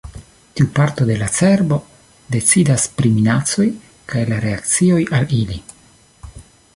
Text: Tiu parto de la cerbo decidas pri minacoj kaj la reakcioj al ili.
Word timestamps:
Tiu 0.59 0.67
parto 0.77 1.05
de 1.09 1.17
la 1.19 1.27
cerbo 1.33 1.77
decidas 2.37 2.87
pri 3.01 3.11
minacoj 3.19 3.67
kaj 4.13 4.27
la 4.31 4.43
reakcioj 4.47 5.01
al 5.19 5.37
ili. 5.43 5.63